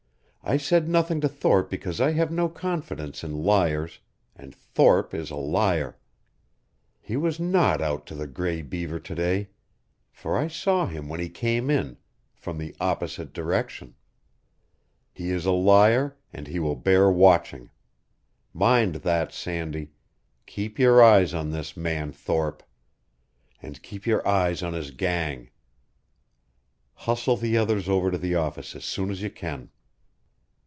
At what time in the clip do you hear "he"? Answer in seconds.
6.99-7.15, 11.19-11.29, 15.13-15.29, 16.47-16.57